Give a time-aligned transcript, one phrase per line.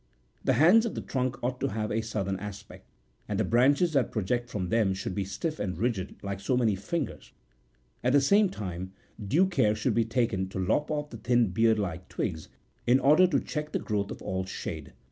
[0.43, 2.89] The hands56 of the trunk ought to have a southern aspect,
[3.29, 6.73] and the branches that project from them should be stiff and rigid like so many
[6.75, 7.33] fingers;
[8.03, 8.93] at the same time
[9.23, 12.47] due care should be taken to lop off the thin beardlike twigs,
[12.87, 14.93] in order to check the growth of all shade.